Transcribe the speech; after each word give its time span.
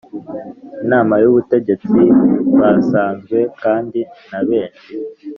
Inama 0.83 1.13
y 1.23 1.25
ubutegetsi 1.31 1.99
basanzwe 2.59 3.39
kandi 3.63 3.99
n 4.29 4.31
abenshi 4.39 4.91